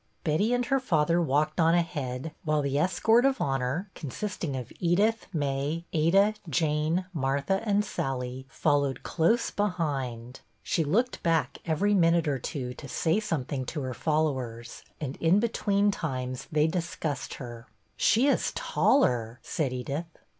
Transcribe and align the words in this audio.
Betty 0.23 0.51
and 0.51 0.65
her 0.65 0.79
father 0.79 1.21
walked 1.21 1.59
on 1.59 1.75
ahead, 1.75 2.33
while 2.43 2.63
the 2.63 2.79
escort 2.79 3.23
of 3.23 3.39
honor, 3.39 3.91
consisting 3.93 4.55
of 4.55 4.73
Edith, 4.79 5.27
May, 5.31 5.85
Ada, 5.93 6.33
Jane, 6.49 7.05
Martha, 7.13 7.61
and 7.67 7.85
Sallie, 7.85 8.47
followed 8.49 9.03
close 9.03 9.51
behind. 9.51 10.39
She 10.63 10.83
looked 10.83 11.21
back 11.21 11.59
every 11.67 11.93
minute 11.93 12.27
or 12.27 12.39
two 12.39 12.73
to 12.73 12.87
say 12.87 13.19
something 13.19 13.63
to 13.65 13.81
her 13.83 13.93
followers, 13.93 14.81
and 14.99 15.17
in 15.17 15.39
between 15.39 15.91
times 15.91 16.47
they 16.51 16.65
discussed 16.65 17.35
her." 17.35 17.67
She 17.95 18.25
is 18.25 18.51
taller," 18.55 19.37
said 19.43 19.71
Edith. 19.71 20.07